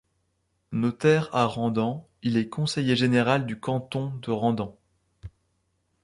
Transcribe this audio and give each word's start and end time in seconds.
Notaire 0.71 1.29
à 1.31 1.45
Randan, 1.45 2.07
il 2.23 2.35
est 2.35 2.49
conseiller 2.49 2.95
général 2.95 3.45
du 3.45 3.59
canton 3.59 4.13
de 4.23 4.31
Randan. 4.31 4.75